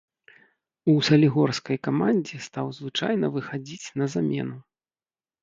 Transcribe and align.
У 0.93 0.95
салігорскай 1.09 1.77
камандзе 1.89 2.39
стаў 2.47 2.73
звычайна 2.79 3.31
выхадзіць 3.37 3.87
на 4.03 4.11
замену. 4.17 4.57